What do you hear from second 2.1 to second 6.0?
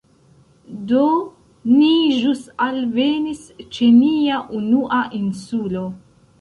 ĵus alvenis ĉe nia unua insulo